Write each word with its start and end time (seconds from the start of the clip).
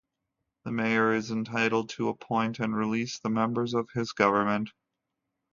The 0.65 0.71
mayor 0.71 1.13
is 1.13 1.29
entitled 1.29 1.89
to 1.89 2.09
appoint 2.09 2.57
and 2.57 2.75
release 2.75 3.19
the 3.19 3.29
members 3.29 3.75
of 3.75 3.91
his 3.91 4.13
government. 4.13 4.71